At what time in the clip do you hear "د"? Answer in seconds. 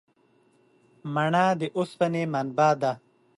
1.59-1.61